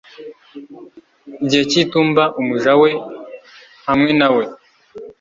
[1.43, 2.89] Igihe cy'itumba umuja we
[3.87, 4.43] hamwe na we